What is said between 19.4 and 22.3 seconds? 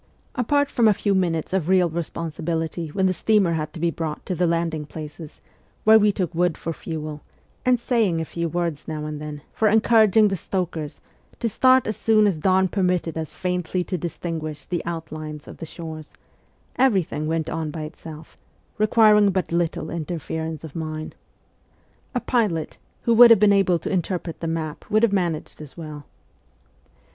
little interference of mine. A